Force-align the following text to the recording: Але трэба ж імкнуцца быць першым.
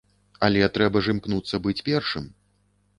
Але 0.47 0.69
трэба 0.77 0.97
ж 1.09 1.15
імкнуцца 1.15 1.63
быць 1.69 1.79
першым. 1.93 2.25